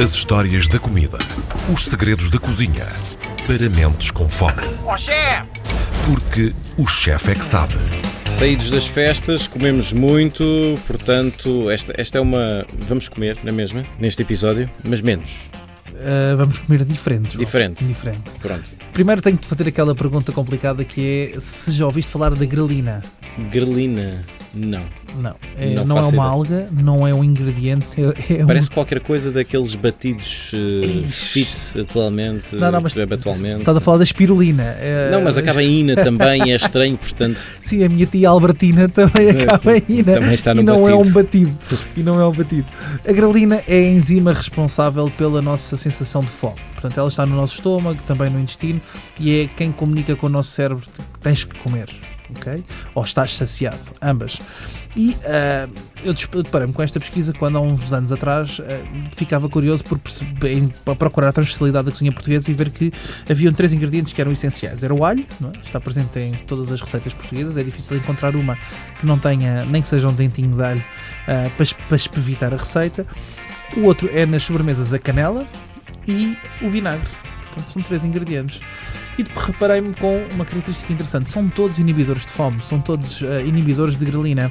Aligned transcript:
As 0.00 0.14
histórias 0.14 0.66
da 0.66 0.78
comida. 0.78 1.18
Os 1.72 1.84
segredos 1.84 2.30
da 2.30 2.38
cozinha. 2.38 2.86
Para 3.46 3.68
mentes 3.68 4.10
com 4.10 4.28
fome. 4.28 4.62
Ó 4.84 4.96
chefe! 4.96 5.48
Porque 6.06 6.52
o 6.78 6.86
chefe 6.86 7.32
é 7.32 7.34
que 7.34 7.44
sabe. 7.44 7.74
Saídos 8.26 8.70
das 8.70 8.86
festas, 8.86 9.46
comemos 9.46 9.92
muito, 9.92 10.44
portanto, 10.86 11.70
esta, 11.70 11.92
esta 11.96 12.18
é 12.18 12.20
uma. 12.20 12.66
Vamos 12.78 13.08
comer 13.08 13.38
na 13.44 13.52
mesma, 13.52 13.84
neste 13.98 14.22
episódio, 14.22 14.68
mas 14.82 15.02
menos. 15.02 15.50
Uh, 15.90 16.36
vamos 16.36 16.58
comer 16.58 16.84
diferente. 16.84 17.36
Diferente. 17.36 17.84
Diferente. 17.84 18.32
Pronto. 18.40 18.64
Primeiro 18.92 19.20
tenho 19.20 19.36
de 19.36 19.46
fazer 19.46 19.68
aquela 19.68 19.94
pergunta 19.94 20.32
complicada 20.32 20.84
que 20.84 21.32
é 21.36 21.40
se 21.40 21.70
já 21.70 21.84
ouviste 21.84 22.10
falar 22.10 22.34
da 22.34 22.46
grelina. 22.46 23.02
Grelina, 23.50 24.24
não. 24.54 24.84
Não, 25.16 25.34
é, 25.58 25.74
Não 25.74 25.84
não, 25.84 25.98
é 25.98 26.02
uma 26.06 26.24
alga, 26.26 26.68
não 26.72 27.06
é 27.06 27.14
um 27.14 27.22
ingrediente, 27.22 27.86
é, 27.98 28.34
é 28.40 28.44
um- 28.44 28.46
Parece 28.46 28.70
qualquer 28.70 29.00
coisa 29.00 29.30
daqueles 29.30 29.74
batidos 29.74 30.50
eh, 30.54 30.86
Ixi. 30.86 31.44
fit 31.44 31.80
atualmente, 31.80 32.54
Não, 32.56 32.70
não, 32.72 32.78
que 32.78 32.82
mas 32.84 32.92
se 32.92 32.98
bebe 32.98 33.14
atualmente. 33.14 33.58
Estás 33.60 33.76
a 33.76 33.80
falar 33.80 33.98
da 33.98 34.04
espirulina. 34.04 34.62
é- 34.78 35.10
Não, 35.10 35.20
mas 35.22 35.36
acaba 35.36 35.62
em 35.62 35.80
ina 35.80 35.96
também, 35.96 36.50
é 36.52 36.56
estranho, 36.56 36.96
portanto. 36.96 37.40
Sim, 37.60 37.84
a 37.84 37.88
minha 37.88 38.06
tia 38.06 38.28
Albertina 38.30 38.88
também 38.88 39.30
acaba 39.42 39.76
em 39.76 39.82
ina. 39.88 40.14
Também 40.14 40.34
está 40.34 40.54
no 40.54 40.60
e 40.60 40.64
não 40.64 40.86
é 40.88 40.92
batido. 40.92 41.08
um 41.08 41.12
batido. 41.12 41.58
E 41.96 42.02
não 42.02 42.20
é 42.20 42.26
um 42.26 42.32
batido. 42.32 42.66
A 43.06 43.12
grelina 43.12 43.62
é 43.68 43.76
a 43.76 43.90
enzima 43.90 44.32
responsável 44.32 45.10
pela 45.10 45.42
nossa 45.42 45.76
sensação 45.76 46.22
de 46.22 46.30
fome. 46.30 46.56
Portanto, 46.72 46.98
ela 46.98 47.08
está 47.08 47.24
no 47.26 47.36
nosso 47.36 47.54
estômago, 47.54 48.02
também 48.02 48.28
no 48.30 48.40
intestino, 48.40 48.80
e 49.20 49.42
é 49.42 49.46
quem 49.46 49.70
comunica 49.70 50.16
com 50.16 50.26
o 50.26 50.30
nosso 50.30 50.50
cérebro 50.50 50.82
que 51.12 51.20
tens 51.20 51.44
que 51.44 51.54
comer. 51.58 51.88
Ok? 52.36 52.62
Ou 52.94 53.04
estás 53.04 53.32
saciado, 53.32 53.78
ambas. 54.00 54.38
E 54.94 55.16
ah, 55.24 55.68
eu 56.04 56.12
deparei-me 56.42 56.72
com 56.72 56.82
esta 56.82 57.00
pesquisa 57.00 57.32
quando 57.32 57.56
há 57.56 57.60
uns 57.60 57.92
anos 57.92 58.12
atrás 58.12 58.60
ah, 58.60 59.08
ficava 59.16 59.48
curioso 59.48 59.84
por 59.84 59.98
perceber, 59.98 60.68
procurar 60.98 61.28
a 61.28 61.32
transversalidade 61.32 61.86
da 61.86 61.92
cozinha 61.92 62.12
portuguesa 62.12 62.50
e 62.50 62.54
ver 62.54 62.70
que 62.70 62.92
haviam 63.28 63.52
três 63.52 63.72
ingredientes 63.72 64.12
que 64.12 64.20
eram 64.20 64.32
essenciais. 64.32 64.82
Era 64.82 64.94
o 64.94 65.04
alho, 65.04 65.24
é? 65.42 65.58
está 65.62 65.80
presente 65.80 66.18
em 66.18 66.32
todas 66.46 66.70
as 66.70 66.80
receitas 66.80 67.14
portuguesas, 67.14 67.56
é 67.56 67.62
difícil 67.62 67.96
encontrar 67.96 68.36
uma 68.36 68.56
que 68.98 69.06
não 69.06 69.18
tenha, 69.18 69.64
nem 69.64 69.80
que 69.80 69.88
seja 69.88 70.08
um 70.08 70.14
dentinho 70.14 70.54
de 70.54 70.62
alho 70.62 70.84
ah, 71.26 71.50
para, 71.56 71.66
para 71.88 71.96
espevitar 71.96 72.52
a 72.52 72.56
receita. 72.56 73.06
O 73.76 73.84
outro 73.84 74.10
é 74.12 74.26
nas 74.26 74.42
sobremesas 74.42 74.92
a 74.92 74.98
canela 74.98 75.46
e 76.06 76.36
o 76.60 76.68
vinagre. 76.68 77.08
Portanto, 77.42 77.70
são 77.70 77.82
três 77.82 78.04
ingredientes. 78.04 78.60
E 79.18 79.24
reparei-me 79.36 79.94
com 79.94 80.24
uma 80.32 80.44
característica 80.44 80.92
interessante: 80.92 81.30
são 81.30 81.48
todos 81.48 81.78
inibidores 81.78 82.24
de 82.24 82.32
fome, 82.32 82.62
são 82.62 82.80
todos 82.80 83.22
ah, 83.22 83.42
inibidores 83.42 83.96
de 83.96 84.04
grelina. 84.04 84.50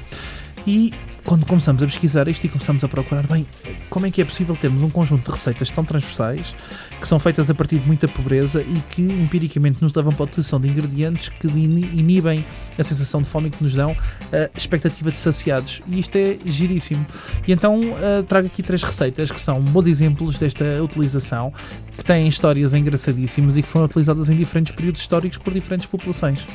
E 0.67 0.93
quando 1.25 1.45
começamos 1.45 1.81
a 1.83 1.85
pesquisar 1.85 2.27
isto 2.27 2.45
e 2.45 2.49
começamos 2.49 2.83
a 2.83 2.87
procurar, 2.87 3.25
bem, 3.27 3.45
como 3.89 4.05
é 4.05 4.11
que 4.11 4.21
é 4.21 4.25
possível 4.25 4.55
termos 4.55 4.81
um 4.81 4.89
conjunto 4.89 5.25
de 5.25 5.37
receitas 5.37 5.69
tão 5.69 5.83
transversais 5.83 6.55
que 6.99 7.07
são 7.07 7.19
feitas 7.19 7.49
a 7.49 7.53
partir 7.53 7.79
de 7.79 7.87
muita 7.87 8.07
pobreza 8.07 8.61
e 8.61 8.81
que 8.89 9.01
empiricamente 9.01 9.81
nos 9.81 9.93
levam 9.93 10.11
para 10.13 10.23
a 10.23 10.27
utilização 10.27 10.59
de 10.59 10.67
ingredientes 10.67 11.29
que 11.29 11.47
ini- 11.47 11.89
inibem 11.93 12.45
a 12.77 12.83
sensação 12.83 13.21
de 13.21 13.27
fome 13.27 13.49
que 13.49 13.63
nos 13.63 13.73
dão 13.73 13.95
a 14.31 14.57
expectativa 14.57 15.11
de 15.11 15.17
saciados. 15.17 15.81
E 15.87 15.99
isto 15.99 16.15
é 16.15 16.37
giríssimo. 16.45 17.05
E 17.47 17.51
então 17.51 17.95
ah, 17.97 18.23
trago 18.23 18.47
aqui 18.47 18.63
três 18.63 18.81
receitas 18.81 19.31
que 19.31 19.39
são 19.39 19.59
bons 19.61 19.87
exemplos 19.87 20.39
desta 20.39 20.81
utilização, 20.83 21.53
que 21.97 22.03
têm 22.03 22.27
histórias 22.27 22.73
engraçadíssimas 22.73 23.57
e 23.57 23.61
que 23.61 23.67
foram 23.67 23.85
utilizadas 23.85 24.29
em 24.29 24.35
diferentes 24.35 24.73
períodos 24.73 25.01
históricos 25.01 25.37
por 25.37 25.53
diferentes 25.53 25.85
populações. 25.85 26.45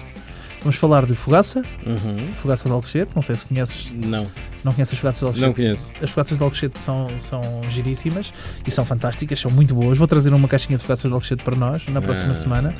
Vamos 0.61 0.77
falar 0.77 1.07
de 1.07 1.15
fogaça, 1.15 1.62
Uhum. 1.87 2.33
fogaça 2.35 2.65
de 2.65 2.73
Alcochete, 2.73 3.12
não 3.15 3.23
sei 3.23 3.37
se 3.37 3.47
conheces, 3.47 3.93
Não, 4.05 4.27
não 4.65 4.73
conheces 4.73 4.95
as 4.95 4.98
fogaças 4.98 5.21
de 5.21 5.25
Alcochete. 5.27 5.47
não 5.47 5.55
conheço. 5.55 5.93
As 6.03 6.11
fogaças 6.11 6.39
de 6.39 6.43
Alcochete 6.45 6.81
são, 6.83 7.09
são 7.21 7.41
giríssimas 7.69 8.33
e 8.67 8.71
são 8.71 8.85
fantásticas, 8.85 9.39
são 9.39 9.51
muito 9.51 9.75
boas. 9.75 9.97
Vou 9.97 10.07
trazer 10.09 10.33
uma 10.35 10.48
caixinha 10.48 10.77
de 10.77 10.83
fogaças 10.83 11.09
de 11.09 11.15
Alcochete 11.15 11.45
para 11.45 11.55
nós 11.55 11.87
na 11.87 12.01
próxima 12.03 12.33
Ah. 12.33 12.35
semana. 12.35 12.75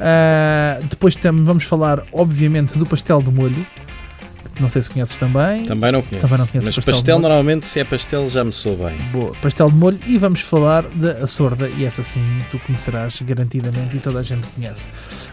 Ah, 0.00 0.78
depois 0.90 1.14
tam- 1.14 1.44
vamos 1.44 1.64
falar, 1.64 2.02
obviamente, 2.12 2.76
do 2.76 2.84
pastel 2.86 3.22
de 3.22 3.30
molho. 3.30 3.64
Não 4.62 4.68
sei 4.68 4.80
se 4.80 4.88
conheces 4.88 5.18
também. 5.18 5.64
Também 5.64 5.90
não 5.90 6.00
conheço. 6.02 6.24
Também 6.24 6.38
não 6.38 6.46
conheço 6.46 6.66
Mas 6.68 6.76
pastel 6.76 6.94
pastel, 6.94 7.18
normalmente, 7.18 7.66
se 7.66 7.80
é 7.80 7.84
pastel, 7.84 8.28
já 8.28 8.44
me 8.44 8.52
sou 8.52 8.76
bem. 8.76 8.96
Boa, 9.10 9.32
pastel 9.42 9.68
de 9.68 9.74
molho 9.76 9.98
e 10.06 10.16
vamos 10.16 10.40
falar 10.40 10.82
da 10.90 11.26
sorda 11.26 11.68
e 11.68 11.84
essa 11.84 12.04
sim 12.04 12.22
tu 12.50 12.60
conhecerás 12.60 13.20
garantidamente 13.22 13.96
e 13.96 14.00
toda 14.00 14.20
a 14.20 14.22
gente 14.22 14.46
conhece. 14.48 14.88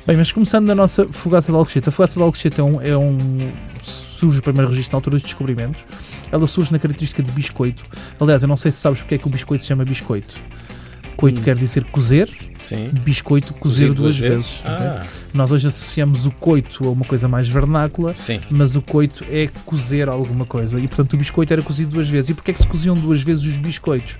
Bem, 0.07 0.17
mas 0.17 0.31
começando 0.31 0.66
na 0.66 0.73
nossa 0.73 1.07
fogaça 1.07 1.51
de 1.51 1.57
Alcochete. 1.57 1.90
A 1.90 1.91
fogaça 1.91 2.16
de 2.16 2.23
Alcochete 2.23 2.59
é 2.59 2.63
um, 2.63 2.81
é 2.81 2.97
um 2.97 3.51
surge 3.84 4.40
o 4.40 4.41
primeiro 4.44 4.69
registro 4.69 4.94
na 4.94 4.97
altura 4.97 5.16
dos 5.16 5.23
descobrimentos. 5.23 5.85
Ela 6.31 6.47
surge 6.47 6.72
na 6.72 6.79
característica 6.79 7.22
de 7.22 7.31
biscoito. 7.31 7.84
Aliás, 8.19 8.41
eu 8.41 8.47
não 8.50 8.57
sei 8.57 8.72
se 8.72 8.79
sabes 8.79 9.00
porque 9.01 9.13
é 9.16 9.17
que 9.19 9.28
o 9.28 9.29
biscoito 9.29 9.61
se 9.63 9.67
chama 9.67 9.85
biscoito. 9.85 10.35
Coito 11.16 11.41
Hum. 11.41 11.44
quer 11.44 11.56
dizer 11.57 11.84
cozer, 11.85 12.29
Sim. 12.57 12.90
biscoito 13.03 13.53
cozer 13.56 13.94
duas, 13.94 14.17
vezes. 14.17 14.61
ok? 14.63 14.72
Ah, 14.88 15.06
Nós 15.34 15.51
hoje 15.51 15.67
associamos 15.67 16.25
o 16.25 16.31
coito 16.31 16.88
a 16.88 16.91
uma 16.91 17.06
coisa 17.06 17.28
mais 17.28 17.47
vernácula, 17.47 18.13
sim. 18.16 18.40
mas 18.50 18.75
o 18.75 18.81
coito 18.81 19.23
é 19.29 19.47
cozer 19.66 20.09
alguma 20.09 20.45
coisa 20.45 20.79
e 20.79 20.88
portanto 20.88 21.13
o 21.13 21.17
biscoito 21.17 21.53
era 21.53 21.62
cozido 21.62 21.91
duas 21.91 22.09
vezes. 22.09 22.31
E 22.31 22.34
porquê 22.34 22.51
é 22.51 22.53
que 22.53 22.62
se 22.62 22.67
coziam 22.67 22.95
duas 22.95 23.22
vezes 23.22 23.44
os 23.45 23.57
biscoitos? 23.57 24.17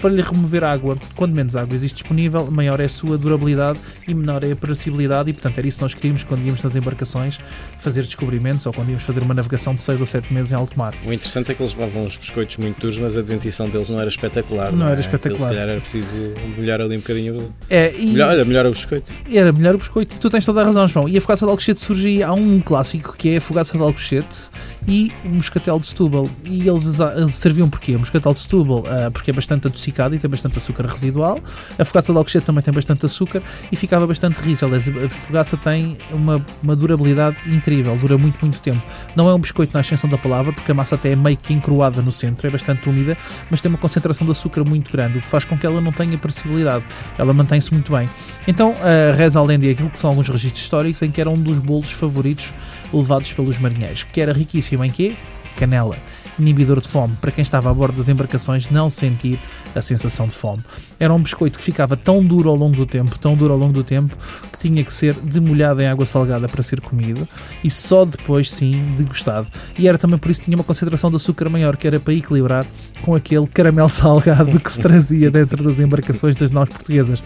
Para 0.00 0.10
lhe 0.10 0.20
remover 0.20 0.64
água. 0.64 0.98
Quando 1.14 1.32
menos 1.32 1.54
água 1.54 1.76
existe 1.76 1.94
disponível, 2.02 2.50
maior 2.50 2.80
é 2.80 2.86
a 2.86 2.88
sua 2.88 3.16
durabilidade 3.16 3.78
e 4.08 4.12
menor 4.12 4.42
é 4.42 4.50
a 4.50 4.56
perecibilidade 4.56 5.30
e 5.30 5.32
portanto 5.32 5.58
era 5.58 5.66
isso 5.68 5.78
que 5.78 5.82
nós 5.84 5.94
queríamos 5.94 6.24
quando 6.24 6.44
íamos 6.44 6.60
nas 6.60 6.74
embarcações 6.74 7.38
fazer 7.78 8.02
descobrimentos 8.02 8.66
ou 8.66 8.72
quando 8.72 8.88
íamos 8.88 9.04
fazer 9.04 9.22
uma 9.22 9.32
navegação 9.32 9.76
de 9.76 9.82
6 9.82 10.00
ou 10.00 10.06
7 10.06 10.34
meses 10.34 10.50
em 10.50 10.56
alto 10.56 10.76
mar. 10.76 10.92
O 11.06 11.12
interessante 11.12 11.52
é 11.52 11.54
que 11.54 11.62
eles 11.62 11.72
levavam 11.72 12.04
os 12.04 12.16
biscoitos 12.16 12.56
muito 12.56 12.80
duros, 12.80 12.98
mas 12.98 13.16
a 13.16 13.22
dentição 13.22 13.68
deles 13.68 13.90
não 13.90 14.00
era 14.00 14.08
espetacular. 14.08 14.72
Não 14.72 14.88
é? 14.88 14.92
era 14.92 15.00
espetacular. 15.00 15.36
Aquilo, 15.36 15.50
Se 15.50 15.54
calhar 15.56 15.68
era 15.68 15.80
preciso 15.80 16.16
molhar 16.56 16.80
ali 16.80 16.96
um 16.96 17.00
bocadinho. 17.00 17.54
É, 17.70 17.94
e 17.96 18.06
Melhor, 18.06 18.30
olha, 18.30 18.44
melhor 18.44 18.66
o 18.66 18.70
biscoito. 18.70 19.12
era 19.32 19.52
melhor 19.52 19.76
o 19.76 19.78
biscoito 19.78 20.16
e 20.16 20.18
tu 20.18 20.28
tens 20.28 20.44
toda 20.52 20.62
a 20.62 20.64
razão, 20.64 20.86
João. 20.86 21.08
E 21.08 21.16
a 21.16 21.20
fogaça 21.20 21.46
de 21.46 21.50
Alcochete 21.50 21.80
surge 21.80 22.22
há 22.22 22.32
um 22.32 22.60
clássico 22.60 23.14
que 23.16 23.30
é 23.30 23.36
a 23.38 23.40
fogaça 23.40 23.76
de 23.76 23.82
Alcochete 23.82 24.50
e 24.86 25.10
o 25.24 25.30
moscatel 25.30 25.78
de 25.78 25.86
Setúbal. 25.86 26.28
E 26.44 26.68
eles, 26.68 27.00
serviam 27.34 27.70
porquê? 27.70 27.96
O 27.96 28.00
moscatel 28.00 28.34
de 28.34 28.40
Setúbal 28.40 28.84
ah, 28.86 29.10
porque 29.10 29.30
é 29.30 29.34
bastante 29.34 29.66
adocicado 29.66 30.14
e 30.14 30.18
tem 30.18 30.28
bastante 30.28 30.58
açúcar 30.58 30.86
residual. 30.86 31.40
A 31.78 31.84
fogaça 31.84 32.12
de 32.12 32.18
Alcochete 32.18 32.44
também 32.44 32.62
tem 32.62 32.74
bastante 32.74 33.06
açúcar 33.06 33.42
e 33.70 33.76
ficava 33.76 34.06
bastante 34.06 34.40
rija. 34.40 34.66
Aliás, 34.66 34.88
a 34.88 35.08
fogaça 35.08 35.56
tem 35.56 35.96
uma, 36.10 36.44
uma 36.62 36.76
durabilidade 36.76 37.36
incrível, 37.46 37.96
dura 37.96 38.18
muito, 38.18 38.38
muito 38.42 38.60
tempo. 38.60 38.82
Não 39.16 39.30
é 39.30 39.34
um 39.34 39.38
biscoito 39.38 39.72
na 39.72 39.80
ascensão 39.80 40.10
da 40.10 40.18
palavra, 40.18 40.52
porque 40.52 40.70
a 40.70 40.74
massa 40.74 40.96
até 40.96 41.12
é 41.12 41.16
meio 41.16 41.38
que 41.38 41.54
encruada 41.54 42.02
no 42.02 42.12
centro, 42.12 42.46
é 42.46 42.50
bastante 42.50 42.86
úmida, 42.88 43.16
mas 43.50 43.62
tem 43.62 43.70
uma 43.70 43.78
concentração 43.78 44.26
de 44.26 44.32
açúcar 44.32 44.64
muito 44.64 44.92
grande, 44.92 45.18
o 45.18 45.22
que 45.22 45.28
faz 45.28 45.44
com 45.46 45.56
que 45.56 45.64
ela 45.64 45.80
não 45.80 45.92
tenha 45.92 46.18
perecibilidade. 46.18 46.84
Ela 47.16 47.32
mantém-se 47.32 47.72
muito 47.72 47.90
bem. 47.92 48.08
Então, 48.46 48.74
a 48.82 49.16
reza 49.16 49.38
a 49.38 49.42
lenda 49.42 49.64
e 49.64 49.70
aquilo 49.70 49.88
que 49.88 49.98
são 49.98 50.10
alguns 50.10 50.28
registros 50.28 50.41
históricos 50.44 51.02
em 51.02 51.10
que 51.10 51.20
era 51.20 51.30
um 51.30 51.40
dos 51.40 51.58
bolos 51.58 51.92
favoritos 51.92 52.52
levados 52.92 53.32
pelos 53.32 53.58
marinheiros, 53.58 54.04
que 54.04 54.20
era 54.20 54.32
riquíssimo 54.32 54.84
em 54.84 54.90
quê? 54.90 55.16
Canela. 55.52 55.96
Inibidor 56.38 56.80
de 56.80 56.88
fome, 56.88 57.14
para 57.20 57.30
quem 57.30 57.42
estava 57.42 57.70
a 57.70 57.74
bordo 57.74 57.96
das 57.96 58.08
embarcações 58.08 58.68
não 58.70 58.88
sentir 58.88 59.38
a 59.74 59.82
sensação 59.82 60.26
de 60.26 60.34
fome. 60.34 60.62
Era 60.98 61.12
um 61.12 61.20
biscoito 61.20 61.58
que 61.58 61.64
ficava 61.64 61.96
tão 61.96 62.24
duro 62.24 62.48
ao 62.50 62.56
longo 62.56 62.76
do 62.76 62.86
tempo, 62.86 63.18
tão 63.18 63.36
duro 63.36 63.52
ao 63.52 63.58
longo 63.58 63.72
do 63.72 63.84
tempo, 63.84 64.16
que 64.50 64.58
tinha 64.58 64.82
que 64.82 64.92
ser 64.92 65.14
demolhado 65.14 65.80
em 65.82 65.86
água 65.86 66.06
salgada 66.06 66.48
para 66.48 66.62
ser 66.62 66.80
comido 66.80 67.28
e 67.62 67.70
só 67.70 68.04
depois 68.04 68.50
sim 68.50 68.94
degustado. 68.96 69.48
E 69.78 69.88
era 69.88 69.98
também 69.98 70.18
por 70.18 70.30
isso 70.30 70.40
que 70.40 70.46
tinha 70.46 70.56
uma 70.56 70.64
concentração 70.64 71.10
de 71.10 71.16
açúcar 71.16 71.48
maior, 71.48 71.76
que 71.76 71.86
era 71.86 72.00
para 72.00 72.14
equilibrar 72.14 72.66
com 73.02 73.14
aquele 73.14 73.46
caramelo 73.46 73.88
salgado 73.90 74.58
que 74.58 74.72
se 74.72 74.80
trazia 74.80 75.30
dentro 75.30 75.62
das 75.62 75.78
embarcações 75.78 76.36
das 76.36 76.50
nós 76.50 76.68
portuguesas. 76.68 77.22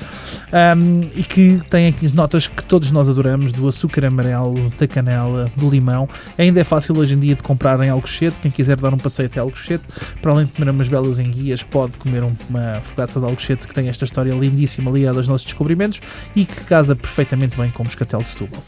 Um, 0.52 1.02
e 1.14 1.22
que 1.22 1.60
tem 1.70 1.88
aqui 1.88 2.06
as 2.06 2.12
notas 2.12 2.48
que 2.48 2.64
todos 2.64 2.90
nós 2.90 3.08
adoramos, 3.08 3.52
do 3.52 3.68
açúcar 3.68 4.06
amarelo, 4.06 4.72
da 4.78 4.86
canela, 4.86 5.50
do 5.56 5.68
limão. 5.68 6.08
Ainda 6.38 6.60
é 6.60 6.64
fácil 6.64 6.96
hoje 6.98 7.14
em 7.14 7.18
dia 7.18 7.34
de 7.34 7.42
comprar 7.42 7.78
em 7.80 7.90
Alcochete, 8.16 8.38
quem 8.40 8.50
quiser 8.50 8.76
dar 8.76 8.94
um 8.94 8.96
passeio 8.96 9.26
até 9.26 9.38
Alcochete, 9.40 9.84
para 10.22 10.32
além 10.32 10.46
de 10.46 10.52
comer 10.52 10.70
umas 10.70 10.88
belas 10.88 11.18
enguias, 11.18 11.62
pode 11.62 11.98
comer 11.98 12.22
um- 12.24 12.34
uma 12.48 12.80
fogaça 12.82 13.20
de 13.20 13.26
Alcochete 13.26 13.68
que 13.68 13.74
tem 13.74 13.88
esta 13.88 14.04
história 14.06 14.32
lindíssima 14.32 14.90
ligada 14.90 15.18
aos 15.18 15.28
nossos 15.28 15.44
descobrimentos 15.44 16.00
e 16.34 16.44
que 16.46 16.62
casa 16.64 16.96
perfeitamente 16.96 17.56
bem 17.58 17.70
com 17.70 17.82
o 17.82 17.86
moscatel 17.86 18.22
de 18.22 18.28
Setúbal. 18.30 18.62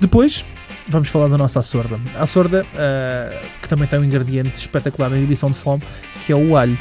Depois, 0.00 0.44
vamos 0.88 1.08
falar 1.08 1.28
da 1.28 1.36
nossa 1.36 1.60
açorda. 1.60 2.00
A 2.14 2.22
açorda, 2.22 2.64
ah, 2.74 3.42
que 3.60 3.68
também 3.68 3.86
tem 3.86 3.98
um 3.98 4.04
ingrediente 4.04 4.56
espetacular 4.58 5.10
na 5.10 5.18
inibição 5.18 5.50
de 5.50 5.56
fome, 5.56 5.82
que 6.24 6.32
é 6.32 6.36
o 6.36 6.56
alho. 6.56 6.78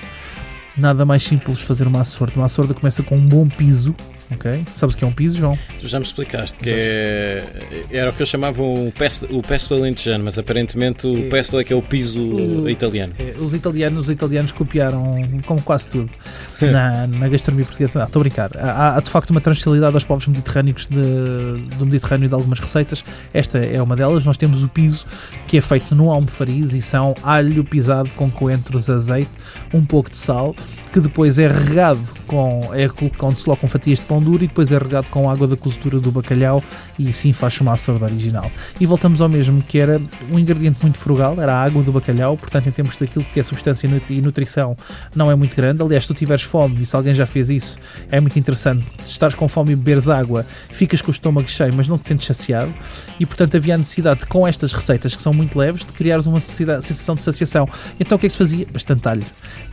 Nada 0.77 1.05
mais 1.05 1.23
simples 1.23 1.59
fazer 1.61 1.85
uma 1.87 2.01
açorda. 2.01 2.37
Uma 2.37 2.45
açorda 2.45 2.73
começa 2.73 3.03
com 3.03 3.17
um 3.17 3.21
bom 3.27 3.47
piso, 3.49 3.93
ok? 4.31 4.63
Sabes 4.73 4.95
o 4.95 4.97
que 4.97 5.03
é 5.03 5.07
um 5.07 5.11
piso, 5.11 5.37
João? 5.37 5.57
Tu 5.79 5.87
já 5.87 5.99
me 5.99 6.05
explicaste 6.05 6.59
que 6.59 6.69
é, 6.69 7.85
era 7.91 8.09
o 8.09 8.13
que 8.13 8.21
eu 8.21 8.25
chamava 8.25 8.61
um 8.61 8.91
pesto, 8.91 9.25
o 9.35 9.41
pesto 9.41 9.73
alentejano, 9.73 10.23
mas 10.25 10.37
aparentemente 10.39 11.05
o 11.07 11.29
pesto 11.29 11.59
é 11.59 11.63
que 11.63 11.73
é 11.73 11.75
o 11.75 11.81
piso 11.81 12.21
O- 12.23 12.69
italiano. 12.69 13.13
É, 13.19 13.33
Os 13.39 13.53
italianos, 13.53 14.05
os 14.05 14.09
italianos 14.09 14.51
copiaram 14.51 15.15
como 15.45 15.61
quase 15.61 15.87
tudo 15.89 16.09
na, 16.61 17.07
na 17.07 17.27
gastronomia 17.27 17.65
portuguesa. 17.65 17.99
Não, 17.99 18.05
estou 18.05 18.19
a 18.19 18.23
brincar. 18.23 18.51
Há, 18.57 18.95
há, 18.95 18.99
de 18.99 19.09
facto 19.09 19.29
uma 19.31 19.41
transversalidade 19.41 19.93
aos 19.95 20.03
povos 20.03 20.27
mediterrâneos 20.27 20.87
de- 20.87 21.75
do 21.77 21.85
Mediterrâneo 21.85 22.27
de 22.29 22.35
algumas 22.35 22.59
receitas. 22.59 23.03
Esta 23.33 23.59
é 23.59 23.81
uma 23.81 23.95
delas. 23.95 24.25
Nós 24.25 24.37
temos 24.37 24.63
o 24.63 24.67
piso, 24.67 25.05
que 25.47 25.57
é 25.57 25.61
feito 25.61 25.93
no 25.95 26.11
almofariz 26.11 26.73
e 26.73 26.81
são 26.81 27.13
alho 27.23 27.63
pisado 27.63 28.09
com 28.15 28.29
coentros, 28.29 28.89
azeite, 28.89 29.29
um 29.73 29.85
pouco 29.85 30.09
de 30.09 30.17
sal, 30.17 30.55
que 30.91 30.99
depois 30.99 31.37
é 31.37 31.47
regado 31.47 31.99
com. 32.27 32.69
é 32.73 32.87
colo- 32.87 33.11
onde 33.21 33.39
se 33.39 33.45
colocam 33.45 33.67
fatias 33.69 33.99
de 33.99 34.05
pão 34.05 34.14
duro 34.21 34.43
e 34.43 34.47
depois 34.47 34.71
é 34.71 34.77
regado 34.77 35.07
com 35.09 35.29
água 35.29 35.47
da 35.47 35.55
cozedura 35.55 35.99
do 35.99 36.11
bacalhau 36.11 36.63
e 36.97 37.07
assim 37.09 37.33
faz 37.33 37.59
uma 37.61 37.77
sorda 37.77 38.05
original. 38.05 38.51
E 38.79 38.85
voltamos 38.85 39.21
ao 39.21 39.29
mesmo, 39.29 39.61
que 39.61 39.79
era 39.79 40.01
um 40.31 40.39
ingrediente 40.39 40.79
muito 40.81 40.97
frugal, 40.97 41.39
era 41.39 41.53
a 41.53 41.63
água 41.63 41.81
do 41.83 41.91
bacalhau, 41.91 42.37
portanto, 42.37 42.67
em 42.67 42.71
termos 42.71 42.97
daquilo 42.97 43.25
que 43.25 43.39
é 43.39 43.43
substância 43.43 43.87
e 43.87 43.89
nutri- 43.89 44.21
nutrição, 44.21 44.77
não 45.15 45.29
é 45.29 45.35
muito 45.35 45.55
grande. 45.55 45.81
Aliás, 45.81 46.03
se 46.03 46.07
tu 46.07 46.13
tiveres 46.13 46.43
fome, 46.43 46.81
e 46.81 46.85
se 46.85 46.95
alguém 46.95 47.13
já 47.13 47.25
fez 47.25 47.49
isso, 47.49 47.77
é 48.09 48.19
muito 48.19 48.37
interessante. 48.37 48.85
Se 49.03 49.11
estás 49.11 49.35
com 49.35 49.47
fome 49.47 49.73
e 49.73 49.75
beberes 49.75 50.07
água, 50.07 50.45
ficas 50.69 51.01
com 51.01 51.09
o 51.09 51.11
estômago 51.11 51.49
cheio, 51.49 51.73
mas 51.73 51.87
não 51.87 51.97
te 51.97 52.07
sentes 52.07 52.25
saciado. 52.25 52.73
E, 53.19 53.25
portanto, 53.25 53.55
havia 53.55 53.75
a 53.75 53.77
necessidade, 53.77 54.25
com 54.25 54.47
estas 54.47 54.73
receitas 54.73 55.15
que 55.15 55.21
são 55.21 55.33
muito 55.33 55.57
leves, 55.57 55.85
de 55.85 55.93
criares 55.93 56.25
uma 56.25 56.39
sensação 56.39 57.15
de 57.15 57.23
saciação. 57.23 57.67
Então, 57.99 58.15
o 58.15 58.19
que 58.19 58.25
é 58.25 58.29
que 58.29 58.33
se 58.33 58.37
fazia? 58.37 58.67
Bastante 58.71 59.07
alho. 59.07 59.25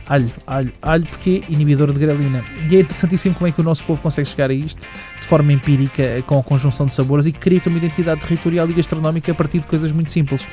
Alho, 0.05 0.31
alho, 0.45 0.73
alho, 0.81 1.05
porque 1.05 1.43
é 1.49 1.53
inibidor 1.53 1.91
de 1.93 1.99
grelina. 1.99 2.43
E 2.69 2.75
é 2.75 2.81
interessantíssimo 2.81 3.35
como 3.35 3.47
é 3.47 3.51
que 3.51 3.61
o 3.61 3.63
nosso 3.63 3.85
povo 3.85 4.01
consegue 4.01 4.27
chegar 4.33 4.49
a 4.49 4.53
isto 4.53 4.87
de 5.19 5.25
forma 5.25 5.53
empírica, 5.53 6.21
com 6.27 6.37
a 6.37 6.43
conjunção 6.43 6.85
de 6.85 6.93
sabores 6.93 7.25
e 7.25 7.31
cria 7.31 7.61
uma 7.65 7.77
identidade 7.77 8.21
territorial 8.21 8.69
e 8.69 8.73
gastronómica 8.73 9.31
a 9.31 9.35
partir 9.35 9.59
de 9.59 9.67
coisas 9.67 9.91
muito 9.91 10.11
simples. 10.11 10.45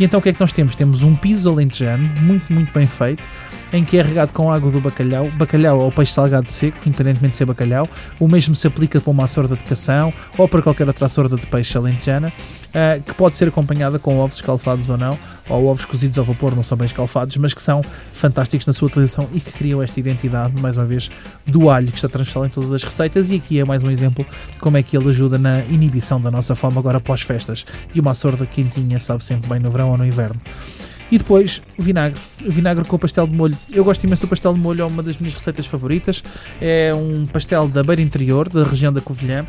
E 0.00 0.04
então 0.04 0.18
o 0.18 0.22
que 0.22 0.30
é 0.30 0.32
que 0.32 0.40
nós 0.40 0.52
temos? 0.52 0.74
Temos 0.74 1.02
um 1.02 1.14
piso 1.14 1.50
alentejano, 1.50 2.08
muito, 2.20 2.52
muito 2.52 2.72
bem 2.72 2.86
feito, 2.86 3.22
em 3.72 3.84
que 3.84 3.98
é 3.98 4.02
regado 4.02 4.32
com 4.32 4.50
água 4.50 4.70
do 4.70 4.80
bacalhau, 4.80 5.30
bacalhau 5.32 5.80
ou 5.80 5.92
peixe 5.92 6.12
salgado 6.12 6.50
seco, 6.50 6.78
independentemente 6.86 7.32
de 7.32 7.36
ser 7.36 7.44
bacalhau. 7.44 7.88
O 8.18 8.26
mesmo 8.26 8.54
se 8.54 8.66
aplica 8.66 9.00
para 9.00 9.10
uma 9.10 9.26
sorda 9.26 9.56
de 9.56 9.64
cação 9.64 10.12
ou 10.36 10.48
para 10.48 10.62
qualquer 10.62 10.86
outra 10.88 11.08
sorda 11.08 11.36
de 11.36 11.46
peixe 11.46 11.76
alentejana, 11.76 12.32
ah, 12.74 13.00
que 13.04 13.14
pode 13.14 13.36
ser 13.36 13.48
acompanhada 13.48 13.98
com 13.98 14.18
ovos 14.18 14.36
escalfados 14.36 14.90
ou 14.90 14.96
não, 14.96 15.18
ou 15.48 15.66
ovos 15.66 15.84
cozidos 15.84 16.18
ao 16.18 16.24
vapor, 16.24 16.54
não 16.54 16.62
são 16.62 16.76
bem 16.76 16.86
escalfados, 16.86 17.36
mas 17.36 17.54
que 17.54 17.62
são 17.62 17.82
fantásticos 18.12 18.66
na 18.66 18.72
sua 18.72 18.88
utilização 18.88 19.28
e 19.32 19.40
que 19.40 19.52
criam 19.52 19.82
esta 19.82 19.98
identidade, 19.98 20.60
mais 20.60 20.76
uma 20.76 20.84
vez, 20.84 21.10
do 21.46 21.70
alho 21.70 21.88
que 21.88 21.96
está 21.96 22.08
transversal 22.08 22.46
em 22.46 22.48
todas 22.48 22.72
as 22.72 22.82
receitas. 22.82 23.25
E 23.28 23.36
aqui 23.36 23.58
é 23.58 23.64
mais 23.64 23.82
um 23.82 23.90
exemplo 23.90 24.24
de 24.24 24.58
como 24.60 24.76
é 24.76 24.82
que 24.82 24.96
ele 24.96 25.08
ajuda 25.08 25.36
na 25.36 25.64
inibição 25.64 26.20
da 26.20 26.30
nossa 26.30 26.54
fome 26.54 26.78
agora 26.78 27.00
pós-festas. 27.00 27.66
E 27.92 27.98
uma 27.98 28.14
sorda 28.14 28.46
quentinha 28.46 29.00
sabe 29.00 29.24
sempre 29.24 29.48
bem 29.48 29.58
no 29.58 29.70
verão 29.70 29.90
ou 29.90 29.98
no 29.98 30.06
inverno. 30.06 30.40
E 31.10 31.18
depois 31.18 31.62
o 31.78 31.82
vinagre, 31.82 32.20
o 32.44 32.50
vinagre 32.50 32.84
com 32.84 32.98
pastel 32.98 33.26
de 33.26 33.34
molho. 33.34 33.56
Eu 33.70 33.84
gosto 33.84 34.04
imenso 34.04 34.26
do 34.26 34.28
pastel 34.28 34.54
de 34.54 34.60
molho, 34.60 34.82
é 34.82 34.84
uma 34.84 35.02
das 35.02 35.16
minhas 35.16 35.34
receitas 35.34 35.66
favoritas. 35.66 36.22
É 36.60 36.92
um 36.94 37.26
pastel 37.26 37.68
da 37.68 37.82
beira 37.82 38.02
interior, 38.02 38.48
da 38.48 38.64
região 38.64 38.92
da 38.92 39.00
Covilhã, 39.00 39.46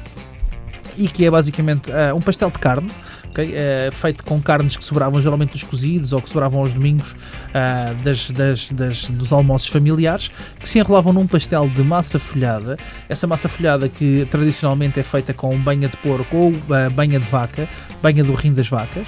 e 0.98 1.08
que 1.08 1.26
é 1.26 1.32
basicamente 1.32 1.92
ah, 1.92 2.14
um 2.16 2.20
pastel 2.22 2.50
de 2.50 2.60
carne, 2.60 2.90
ok? 3.30 3.52
Eh, 3.54 3.90
feito 3.92 4.24
com 4.24 4.42
carnes 4.42 4.76
que 4.76 4.84
sobravam 4.84 5.22
geralmente 5.22 5.52
dos 5.52 5.64
cozidos 5.64 6.12
ou 6.12 6.22
que 6.22 6.28
sobravam 6.30 6.60
aos 6.62 6.74
domingos 6.74 7.16
ah, 7.54 7.94
das, 8.04 8.32
das- 8.32 8.72
das- 8.72 9.10
dos 9.10 9.32
almoços 9.32 9.68
familiares, 9.68 10.30
que 10.60 10.68
se 10.68 10.80
enrolavam 10.80 11.14
num 11.14 11.28
pastel 11.28 11.70
de 11.70 11.84
massa 11.84 12.18
folhada. 12.20 12.78
Essa 13.08 13.28
massa 13.28 13.48
folhada 13.48 13.88
que 13.88 14.26
tradicionalmente 14.32 15.00
é 15.00 15.04
feita 15.04 15.34
com 15.34 15.58
banha 15.58 15.88
de 15.88 15.98
porco 15.98 16.36
ou 16.36 16.52
banha 16.92 17.20
de 17.20 17.26
vaca, 17.28 17.70
banha 18.02 18.24
do 18.24 18.34
rim 18.34 18.54
das 18.54 18.68
vacas, 18.68 19.08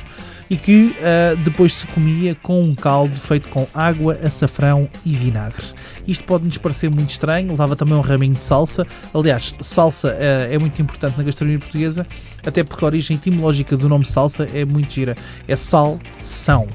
e 0.49 0.57
que 0.57 0.95
ah, 1.01 1.35
depois 1.43 1.73
se 1.73 1.87
comia 1.87 2.35
com 2.35 2.63
um 2.63 2.73
caldo 2.73 3.15
feito 3.19 3.47
com 3.49 3.67
água, 3.73 4.17
açafrão 4.23 4.89
e 5.05 5.15
vinagre. 5.15 5.65
Isto 6.07 6.25
pode-nos 6.25 6.57
parecer 6.57 6.89
muito 6.89 7.11
estranho, 7.11 7.49
levava 7.49 7.75
também 7.75 7.95
um 7.95 8.01
raminho 8.01 8.33
de 8.33 8.41
salsa. 8.41 8.85
Aliás, 9.13 9.53
salsa 9.61 10.15
ah, 10.17 10.53
é 10.53 10.57
muito 10.57 10.81
importante 10.81 11.17
na 11.17 11.23
gastronomia 11.23 11.59
portuguesa, 11.59 12.05
até 12.45 12.63
porque 12.63 12.83
a 12.83 12.87
origem 12.87 13.17
etimológica 13.17 13.77
do 13.77 13.87
nome 13.87 14.05
salsa 14.05 14.47
é 14.53 14.65
muito 14.65 14.91
gira. 14.91 15.15
É 15.47 15.55
sal-são. 15.55 16.67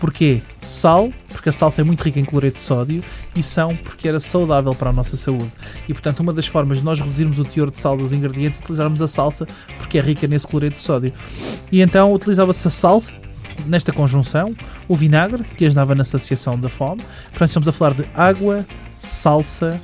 Porquê? 0.00 0.42
Sal, 0.60 1.12
porque 1.28 1.48
a 1.48 1.52
salsa 1.52 1.80
é 1.80 1.84
muito 1.84 2.02
rica 2.02 2.18
em 2.18 2.24
cloreto 2.24 2.58
de 2.58 2.62
sódio, 2.62 3.04
e 3.36 3.42
são, 3.42 3.76
porque 3.76 4.08
era 4.08 4.18
saudável 4.18 4.74
para 4.74 4.90
a 4.90 4.92
nossa 4.92 5.16
saúde. 5.16 5.52
E 5.88 5.92
portanto, 5.92 6.20
uma 6.20 6.32
das 6.32 6.46
formas 6.46 6.78
de 6.78 6.84
nós 6.84 6.98
reduzirmos 6.98 7.38
o 7.38 7.44
teor 7.44 7.70
de 7.70 7.80
sal 7.80 7.96
dos 7.96 8.12
ingredientes 8.12 8.60
é 8.60 8.62
utilizarmos 8.62 9.00
a 9.00 9.08
salsa, 9.08 9.46
porque 9.78 9.98
é 9.98 10.00
rica 10.00 10.26
nesse 10.26 10.46
cloreto 10.46 10.76
de 10.76 10.82
sódio. 10.82 11.12
E 11.70 11.80
então 11.80 12.12
utilizava-se 12.12 12.66
a 12.66 12.70
salsa, 12.70 13.12
nesta 13.66 13.92
conjunção, 13.92 14.54
o 14.88 14.96
vinagre, 14.96 15.44
que 15.56 15.64
ajudava 15.66 15.94
na 15.94 16.04
saciação 16.04 16.58
da 16.58 16.68
fome. 16.68 17.02
Portanto, 17.30 17.48
estamos 17.48 17.68
a 17.68 17.72
falar 17.72 17.94
de 17.94 18.08
água, 18.14 18.66
salsa, 18.96 19.80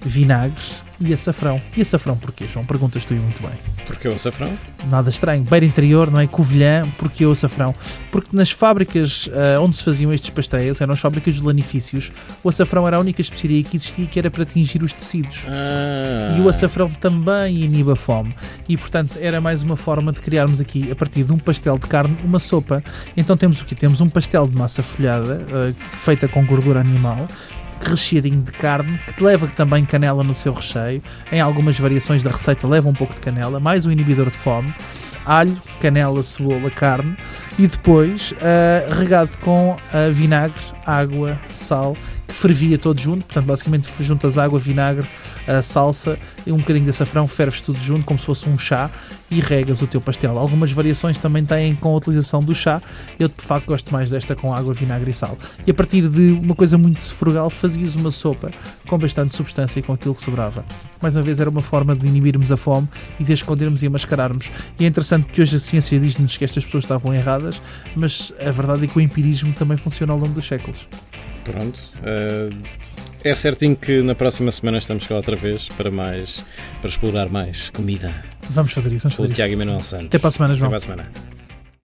vinagres 0.00 0.83
e 1.00 1.12
açafrão. 1.12 1.60
E 1.76 1.82
açafrão 1.82 2.16
porquê, 2.16 2.46
João? 2.46 2.64
Perguntas 2.64 3.04
tu 3.04 3.14
e 3.14 3.18
muito 3.18 3.40
bem. 3.42 3.52
Porque 3.86 4.08
o 4.08 4.14
açafrão? 4.14 4.52
Nada 4.90 5.10
estranho. 5.10 5.42
Beira 5.44 5.66
interior, 5.66 6.10
não 6.10 6.20
é? 6.20 6.26
Covilhã, 6.26 6.86
porque 6.98 7.24
o 7.26 7.32
açafrão? 7.32 7.74
Porque 8.10 8.34
nas 8.36 8.50
fábricas 8.50 9.28
ah, 9.32 9.60
onde 9.60 9.76
se 9.76 9.84
faziam 9.84 10.12
estes 10.12 10.30
pastéis, 10.30 10.80
eram 10.80 10.94
as 10.94 11.00
fábricas 11.00 11.34
de 11.34 11.42
lanifícios, 11.42 12.12
o 12.42 12.48
açafrão 12.48 12.86
era 12.86 12.96
a 12.96 13.00
única 13.00 13.20
especiaria 13.20 13.62
que 13.62 13.76
existia 13.76 14.06
que 14.06 14.18
era 14.18 14.30
para 14.30 14.42
atingir 14.42 14.82
os 14.82 14.92
tecidos. 14.92 15.42
Ah, 15.46 16.36
E 16.38 16.40
o 16.40 16.48
açafrão 16.48 16.90
também 16.90 17.62
inibe 17.62 17.92
a 17.92 17.96
fome. 17.96 18.34
E 18.68 18.76
portanto 18.76 19.18
era 19.20 19.40
mais 19.40 19.62
uma 19.62 19.76
forma 19.76 20.12
de 20.12 20.20
criarmos 20.20 20.60
aqui, 20.60 20.90
a 20.90 20.96
partir 20.96 21.24
de 21.24 21.32
um 21.32 21.38
pastel 21.38 21.78
de 21.78 21.86
carne, 21.86 22.16
uma 22.24 22.38
sopa. 22.38 22.82
Então 23.16 23.36
temos 23.36 23.60
o 23.60 23.64
que? 23.64 23.74
Temos 23.74 24.00
um 24.00 24.08
pastel 24.08 24.46
de 24.48 24.56
massa 24.56 24.82
folhada, 24.82 25.44
ah, 25.52 25.72
feita 25.96 26.28
com 26.28 26.44
gordura 26.44 26.80
animal, 26.80 27.26
recheadinho 27.84 28.42
de 28.42 28.52
carne, 28.52 28.98
que 28.98 29.22
leva 29.22 29.46
também 29.48 29.84
canela 29.84 30.24
no 30.24 30.34
seu 30.34 30.52
recheio. 30.52 31.02
Em 31.30 31.40
algumas 31.40 31.78
variações 31.78 32.22
da 32.22 32.30
receita 32.30 32.66
leva 32.66 32.88
um 32.88 32.94
pouco 32.94 33.14
de 33.14 33.20
canela, 33.20 33.60
mais 33.60 33.86
um 33.86 33.90
inibidor 33.90 34.30
de 34.30 34.38
fome. 34.38 34.74
Alho, 35.24 35.56
canela, 35.80 36.22
cebola, 36.22 36.70
carne 36.70 37.16
e 37.58 37.66
depois 37.66 38.34
ah, 38.42 38.94
regado 38.94 39.30
com 39.40 39.76
ah, 39.92 40.10
vinagre, 40.12 40.60
água, 40.84 41.38
sal, 41.48 41.96
fervia 42.28 42.78
todo 42.78 43.00
junto. 43.00 43.24
Portanto, 43.24 43.46
basicamente 43.46 43.88
juntas 44.00 44.38
água, 44.38 44.58
vinagre, 44.58 45.06
a 45.46 45.62
salsa 45.62 46.18
e 46.46 46.52
um 46.52 46.58
bocadinho 46.58 46.84
de 46.84 46.90
açafrão, 46.90 47.26
ferves 47.26 47.60
tudo 47.60 47.80
junto 47.80 48.04
como 48.04 48.18
se 48.18 48.26
fosse 48.26 48.48
um 48.48 48.58
chá 48.58 48.90
e 49.30 49.40
regas 49.40 49.82
o 49.82 49.86
teu 49.86 50.00
pastel. 50.00 50.38
Algumas 50.38 50.70
variações 50.72 51.18
também 51.18 51.44
têm 51.44 51.74
com 51.74 51.92
a 51.92 51.96
utilização 51.96 52.42
do 52.42 52.54
chá. 52.54 52.80
Eu 53.18 53.28
de 53.28 53.42
facto 53.42 53.66
gosto 53.66 53.92
mais 53.92 54.10
desta 54.10 54.36
com 54.36 54.54
água, 54.54 54.72
vinagre 54.74 55.10
e 55.10 55.14
sal. 55.14 55.38
E 55.66 55.70
a 55.70 55.74
partir 55.74 56.08
de 56.08 56.32
uma 56.32 56.54
coisa 56.54 56.78
muito 56.78 57.00
frugal 57.14 57.50
fazias 57.50 57.94
uma 57.94 58.10
sopa 58.10 58.50
com 58.86 58.98
bastante 58.98 59.34
substância 59.34 59.80
e 59.80 59.82
com 59.82 59.92
aquilo 59.92 60.14
que 60.14 60.22
sobrava. 60.22 60.64
Mais 61.00 61.16
uma 61.16 61.22
vez 61.22 61.40
era 61.40 61.50
uma 61.50 61.62
forma 61.62 61.94
de 61.94 62.06
inibirmos 62.06 62.52
a 62.52 62.56
fome 62.56 62.88
e 63.18 63.24
de 63.24 63.32
escondermos 63.32 63.82
e 63.82 63.86
a 63.86 63.90
mascararmos. 63.90 64.50
E 64.78 64.84
é 64.84 64.88
interessante 64.88 65.26
que 65.26 65.40
hoje 65.40 65.56
a 65.56 65.60
ciência 65.60 65.98
diz-nos 65.98 66.36
que 66.36 66.44
estas 66.44 66.64
pessoas 66.64 66.84
estavam 66.84 67.12
erradas, 67.12 67.60
mas 67.96 68.32
a 68.40 68.50
verdade 68.50 68.84
é 68.84 68.86
que 68.86 68.96
o 68.96 69.00
empirismo 69.00 69.52
também 69.52 69.76
funciona 69.76 70.12
ao 70.12 70.18
longo 70.18 70.32
dos 70.32 70.46
séculos. 70.46 70.86
Pronto. 71.44 71.78
ah, 72.02 72.50
é 73.22 73.32
certinho 73.34 73.74
que 73.76 74.02
na 74.02 74.14
próxima 74.14 74.50
semana 74.52 74.76
estamos 74.78 75.06
cá 75.06 75.14
outra 75.16 75.34
vez 75.36 75.68
para 75.70 75.90
mais 75.90 76.44
para 76.80 76.90
explorar 76.90 77.28
mais 77.30 77.70
comida. 77.70 78.12
Vamos 78.50 78.72
fazer 78.72 78.92
isso, 78.92 79.04
vamos 79.04 79.16
fazer 79.16 79.28
isso. 79.28 79.36
Tiago 79.36 79.52
e 79.52 79.56
Manuel 79.56 79.82
Santos. 79.82 80.06
Até 80.06 80.18
para 80.18 80.28
a 80.28 80.30
semana, 80.32 80.52
Até 80.52 80.58
João. 80.58 80.68
para 80.70 80.76
a 80.76 80.80
semana. 80.80 81.33